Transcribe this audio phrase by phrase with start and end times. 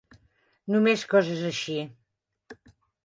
[0.75, 1.77] Només coses així.